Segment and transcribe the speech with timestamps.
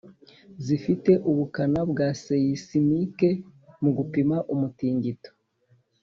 [0.65, 3.29] zifite ubukana bwa seisimike
[3.81, 5.31] mu gupima umutingito.